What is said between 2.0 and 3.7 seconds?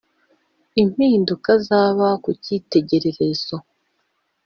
ku cyitegererezo